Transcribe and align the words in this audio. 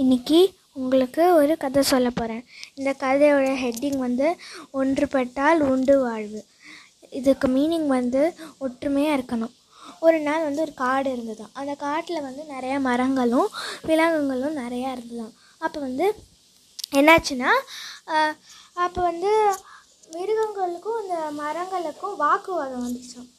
இன்னைக்கு 0.00 0.38
உங்களுக்கு 0.80 1.22
ஒரு 1.36 1.52
கதை 1.62 1.82
சொல்ல 1.90 2.08
போகிறேன் 2.16 2.42
இந்த 2.78 2.90
கதையோட 3.02 3.46
ஹெட்டிங் 3.62 3.96
வந்து 4.06 4.26
ஒன்றுபட்டால் 4.80 5.62
உண்டு 5.68 5.94
வாழ்வு. 6.02 6.40
இதுக்கு 7.18 7.46
மீனிங் 7.54 7.86
வந்து 7.94 8.22
ஒற்றுமையாக 8.64 9.16
இருக்கணும். 9.18 9.54
ஒரு 10.06 10.18
நாள் 10.26 10.44
வந்து 10.46 10.62
ஒரு 10.64 10.74
காடு 10.82 11.08
இருந்தது 11.14 11.44
அந்த 11.60 11.74
காட்டில் 11.84 12.26
வந்து 12.26 12.42
நிறைய 12.54 12.74
மரங்களும் 12.88 13.48
விலங்குகளும் 13.90 14.58
நிறையா 14.62 14.90
இருந்ததாம். 14.96 15.32
அப்போ 15.64 15.80
வந்து 15.86 16.08
என்னாச்சுன்னா 16.98 17.52
அப்போ 18.86 19.00
வந்து 19.10 19.32
மிருகங்களுக்கும் 20.16 21.00
இந்த 21.04 21.16
மரங்களுக்கும் 21.42 22.20
வாக்குவாதம் 22.24 22.84
வந்துச்சாம். 22.86 23.30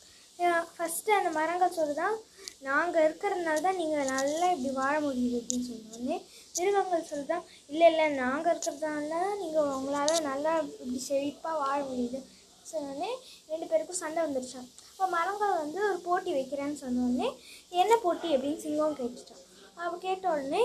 ஃபஸ்ட்டு 0.73 1.17
அந்த 1.19 1.29
மரங்கள் 1.39 1.77
சொல்லுதான் 1.77 2.17
நாங்கள் 2.61 3.05
இருக்கிறதுனால 3.07 3.61
தான் 3.61 3.79
நீங்கள் 3.81 4.09
நல்லா 4.11 4.47
இப்படி 4.53 4.71
வாழ 4.77 4.95
முடியுது 4.99 5.37
அப்படின்னு 5.39 5.67
சொன்னோடனே 5.67 6.17
மிருகங்கள் 6.55 7.09
சொல்லுதான் 7.09 7.43
இல்லை 7.69 7.87
இல்லை 7.91 8.07
நாங்கள் 8.15 8.51
இருக்கிறதுனால 8.53 9.09
தான் 9.15 9.37
நீங்கள் 9.37 9.69
உங்களால் 9.75 10.27
நல்லா 10.27 10.53
இப்படி 10.63 11.01
செழிப்பாக 11.07 11.61
வாழ 11.63 11.77
முடியுது. 11.83 12.19
சொன்னோடனே 12.65 13.11
ரெண்டு 13.49 13.65
பேருக்கும் 13.67 14.01
சண்டை 14.01 14.19
வந்துருச்சான் 14.23 14.67
அப்போ 14.89 15.07
மரங்கள் 15.07 15.59
வந்து 15.59 15.79
ஒரு 15.89 15.99
போட்டி 16.05 16.31
வைக்கிறேன்னு 16.33 16.81
சொன்னோடனே 16.81 17.27
என்ன 17.73 17.93
போட்டி 18.03 18.27
அப்படின்னு 18.35 18.63
சிங்கம் 18.63 18.97
கேட்டுட்டான் 18.99 19.43
அப்போ 19.77 19.95
கேட்ட 19.97 20.27
உடனே 20.29 20.63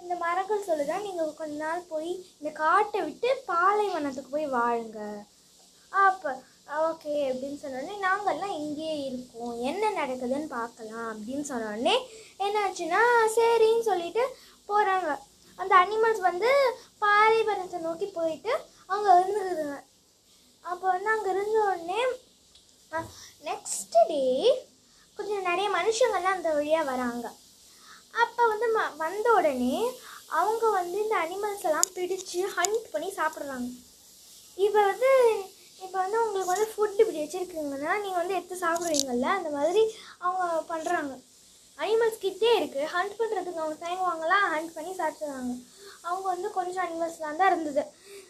இந்த 0.00 0.14
மரங்கள் 0.16 0.66
சொல்லுதான் 0.66 1.06
நீங்கள் 1.06 1.32
கொஞ்ச 1.34 1.54
நாள் 1.62 1.88
போய் 1.88 2.10
இந்த 2.38 2.50
காட்டை 2.58 3.00
விட்டு 3.00 3.28
பாலைவனத்துக்கு 3.48 4.30
போய் 4.30 4.54
வாழுங்க. 4.56 5.00
அப்போ 5.92 6.30
ஓகே 6.68 7.14
அப்படின்னு 7.28 7.58
சொன்னோடனே 7.60 7.94
நாங்கள்லாம் 8.04 8.56
இங்கேயே 8.62 8.96
இருக்கோம். 9.08 9.54
என்ன 9.70 9.84
நடக்குதுன்னு 10.00 10.48
பார்க்கலாம் 10.56 11.08
அப்படின்னு 11.12 11.44
சொன்னோடனே 11.50 11.94
என்னாச்சுன்னா 12.46 13.00
சரின்னு 13.36 13.88
சொல்லிட்டு 13.90 14.24
போகிறாங்க 14.68 15.08
அந்த 15.58 15.72
அனிமல்ஸ் 15.82 16.22
வந்து 16.28 16.50
பாலைவனத்தை 17.04 17.78
நோக்கி 17.86 18.08
போயிட்டு 18.18 18.52
அங்கே 18.92 19.10
இருந்துக்குதுங்க 19.20 19.78
அப்போ 20.64 20.86
வந்து 20.94 21.10
அங்கே 21.14 21.30
இருந்த 21.34 21.58
உடனே 21.70 22.00
நெக்ஸ்ட் 23.44 23.96
டே 24.10 24.22
கொஞ்சம் 25.18 25.48
நிறைய 25.50 25.68
மனுஷங்கள்லாம் 25.78 26.36
அந்த 26.38 26.50
வழியாக 26.56 26.88
வராங்க. 26.90 27.26
அப்போ 28.22 28.42
வந்து 28.52 28.66
ம 28.76 28.82
வந்த 29.02 29.26
உடனே 29.38 29.74
அவங்க 30.40 30.64
வந்து 30.78 30.96
இந்த 31.04 31.16
அனிமல்ஸ் 31.24 31.66
எல்லாம் 31.68 31.92
பிடிச்சு 31.96 32.40
ஹண்ட் 32.56 32.86
பண்ணி 32.92 33.10
சாப்பிட்றாங்க. 33.18 33.68
இப்போ 34.58 34.78
வந்து 34.84 35.10
உங்களுக்கு 36.22 36.52
வந்து 36.52 36.68
ஃபுட் 36.72 37.00
இப்படி 37.02 37.17
வச்சுருக்குங்கன்னா 37.28 37.94
நீங்கள் 38.02 38.20
வந்து 38.20 38.36
எடுத்து 38.36 38.56
சாப்பிடுவீங்கல்ல 38.66 39.26
அந்த 39.38 39.50
மாதிரி 39.56 39.82
அவங்க 40.26 40.44
பண்ணுறாங்க 40.70 41.14
அனிமல்ஸ் 41.78 42.22
கிட்டே 42.22 42.50
இருக்குது 42.58 42.86
ஹண்ட் 42.92 43.18
பண்ணுறதுக்கு 43.18 43.60
அவங்க 43.62 43.76
தயங்குவாங்களா 43.82 44.38
ஹண்ட் 44.52 44.72
பண்ணி 44.76 44.92
சாப்பிடுவாங்க 45.00 45.52
அவங்க 46.06 46.26
வந்து 46.32 46.48
கொஞ்சம் 46.56 46.84
அனிமல்ஸ்லாம் 46.84 47.38
தான் 47.40 47.50
இருந்தது. 47.52 47.82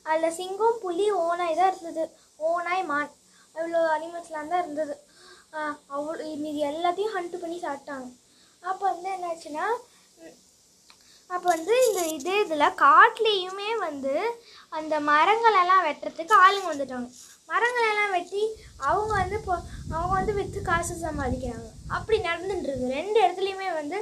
அதில் 0.08 0.36
சிங்கம் 0.38 0.80
புலி 0.82 1.06
ஓனாய் 1.22 1.58
தான் 1.60 1.70
இருந்தது. 1.72 2.04
ஓனாய் 2.48 2.84
மான் 2.90 3.12
அவ்வளோ 3.54 3.80
அனிமல்ஸ்லாம் 3.96 4.50
தான் 4.52 4.62
இருந்தது. 4.64 4.94
அவ்வளோ 5.96 6.26
மீதி 6.42 6.60
எல்லாத்தையும் 6.72 7.14
ஹண்ட் 7.16 7.36
பண்ணி 7.44 7.58
சாப்பிட்டாங்க. 7.66 8.08
அப்போ 8.62 8.84
வந்து 8.92 9.08
என்னாச்சுன்னா 9.16 9.66
அப்போ 11.30 11.46
வந்து 11.54 11.74
இந்த 11.86 12.02
இதே 12.16 12.36
இதில் 12.44 12.76
காட்டுலேயுமே 12.84 13.70
வந்து 13.86 14.14
அந்த 14.78 14.94
மரங்களெல்லாம் 15.10 15.84
வெட்டுறதுக்கு 15.88 16.34
ஆளுங்க 16.44 16.68
வந்துட்டாங்க. 16.72 17.08
மரங்களெல்லாம் 17.50 18.14
வெட்டி 18.16 18.42
அவங்க 18.88 19.12
வந்து 19.20 19.36
இப்போ 19.40 19.54
அவங்க 19.94 20.12
வந்து 20.18 20.32
விற்று 20.38 20.60
காசு 20.70 20.94
சம்பாதிக்கிறாங்க. 21.04 21.68
அப்படி 21.96 22.16
நடந்துட்டுருக்கு. 22.28 22.94
ரெண்டு 22.98 23.16
இடத்துலையுமே 23.22 23.68
வந்து 23.80 23.98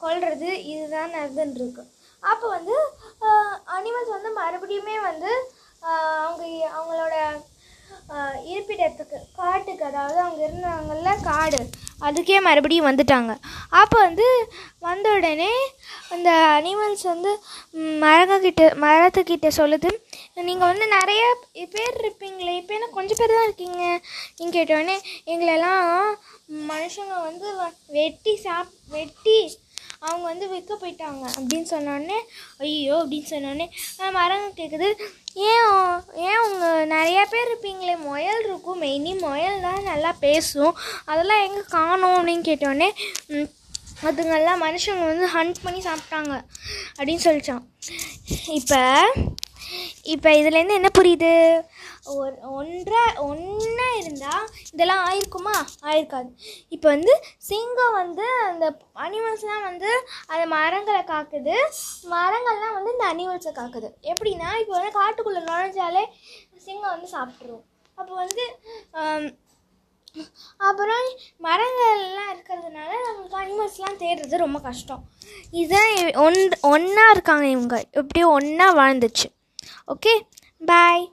கொள்வது 0.00 0.48
இதுதான் 0.72 1.16
நடந்துட்டுருக்கு. 1.18 1.82
அப்போ 2.22 2.46
வந்து 2.56 2.76
அனிமல்ஸ் 3.76 4.16
வந்து 4.16 4.30
மறுபடியுமே 4.40 4.96
வந்து 5.10 5.30
அவங்க 6.24 6.44
அவங்களோட 6.76 7.14
இருப்பிடத்துக்கு 8.52 9.18
காட்டுக்கு 9.38 9.84
அதாவது 9.90 10.18
அவங்க 10.24 10.40
இருந்தாங்கல்ல 10.48 11.10
காடு 11.30 11.60
அதுக்கே 12.02 12.38
மறுபடியும் 12.40 12.88
வந்துட்டாங்க. 12.88 13.32
அப்போ 13.74 13.96
வந்து 14.00 14.26
வந்த 14.80 15.06
உடனே 15.12 15.50
அந்த 16.10 16.28
அனிமல்ஸ் 16.54 17.04
வந்து 17.04 17.32
மரங்கக்கிட்ட 18.02 18.62
மரத்துக்கிட்ட 18.82 19.48
சொல்லுது 19.58 19.90
நீங்கள் 20.42 20.68
வந்து 20.68 20.86
நிறைய 20.94 21.22
பேர் 21.72 21.96
இருப்பீங்களே 22.00 22.56
இப்போ 22.56 22.74
என்ன 22.74 22.90
கொஞ்சம் 22.92 23.20
பேர் 23.20 23.34
தான் 23.34 23.48
இருக்கீங்க? 23.48 23.82
நீங்கள் 24.36 24.56
கேட்டோடனே 24.56 24.96
எங்களெல்லாம் 25.26 25.84
மனுஷங்க 26.70 27.14
வந்து 27.22 27.46
வ- 27.58 27.68
வெட்டி 27.92 28.34
சாப் 28.38 28.72
வெட்டி 28.90 29.38
அவங்க 30.06 30.24
வந்து 30.30 30.46
விற்க 30.52 30.74
போயிட்டாங்க 30.74 31.24
அப்படின்னு 31.38 31.68
சொன்னோடனே 31.74 32.18
ஐயோ 32.66 32.94
அப்படின்னு 33.02 33.28
சொன்னோடனே 33.32 33.66
மரங்க 34.18 34.48
கேட்குது 34.60 34.88
ஏன் 35.50 35.68
ஏன் 36.28 36.42
உங்கள் 36.46 36.88
நிறையா 36.94 37.22
பேர் 37.32 37.48
இருப்பீங்களே? 37.48 37.94
முயல் 38.08 38.40
இருக்கும். 38.48 38.80
மெயினி 38.82 39.12
முயல் 39.20 39.64
தான் 39.66 39.86
நல்லா 39.90 40.10
பேசும். 40.24 40.74
அதெல்லாம் 41.10 41.44
எங்கே 41.46 41.62
காணும்? 41.76 42.16
அப்படின்னு 42.18 42.48
கேட்டோடனே 42.48 42.88
அதுங்கெல்லாம் 44.08 44.62
மனுஷங்க 44.66 45.04
வந்து 45.10 45.26
ஹண்ட் 45.34 45.62
பண்ணி 45.64 45.80
சாப்பிட்டாங்க. 45.88 46.34
அப்படின்னு 46.98 47.24
சொல்லிச்சான். 47.28 47.64
இப்போ 48.58 48.80
இப்போ 50.14 50.30
இதுலேருந்து 50.40 50.78
என்ன 50.78 50.88
புரியுது? 50.98 51.32
ஒரு 52.04 52.36
ஒன்றை 52.58 53.02
ஒன்றா 53.26 53.88
இருந்தால் 53.98 54.46
இதெல்லாம் 54.72 55.02
ஆயிருக்குமா? 55.08 55.54
ஆயிருக்காது. 55.88 56.30
இப்போ 56.74 56.88
வந்து 56.88 57.12
சிங்கம் 57.48 57.96
வந்து 58.00 58.24
அந்த 58.48 58.64
அனிமல்ஸ்லாம் 59.04 59.66
வந்து 59.68 59.90
அந்த 60.32 60.44
மரங்களை 60.54 61.02
காக்குது. 61.12 61.56
மரங்கள்லாம் 62.14 62.76
வந்து 62.78 62.94
இந்த 62.96 63.06
அனிமல்ஸை 63.12 63.52
காக்குது. 63.60 63.90
எப்படின்னா 64.12 64.50
இப்போ 64.62 64.74
வந்து 64.78 64.92
காட்டுக்குள்ளே 65.00 65.42
நுழைஞ்சாலே 65.50 66.04
சிங்கம் 66.66 66.94
வந்து 66.94 67.08
சாப்பிட்ரும் 67.16 67.64
அப்போ 67.98 68.12
வந்து 68.24 68.44
அப்புறம் 70.68 71.06
மரங்கள்லாம் 71.46 72.32
இருக்கிறதுனால 72.32 72.90
நம்மளுக்கு 73.06 73.40
அனிமல்ஸ்லாம் 73.42 74.00
தேடுறது 74.02 74.44
ரொம்ப 74.44 74.58
கஷ்டம். 74.68 75.02
இதுதான் 75.60 75.92
ஒன் 76.26 76.38
ஒன்றா 76.74 77.06
இருக்காங்க 77.10 77.46
இவங்க. 77.56 77.76
எப்படியும் 78.00 78.34
ஒன்றா 78.38 78.68
வாழ்ந்துச்சு. 78.80 79.28
Okay 79.94 80.14
bye 80.60 81.04